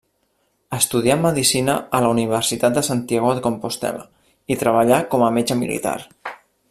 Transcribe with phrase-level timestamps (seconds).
[0.75, 4.09] Estudià medicina a la Universitat de Santiago de Compostel·la
[4.57, 5.97] i treballà com a metge militar.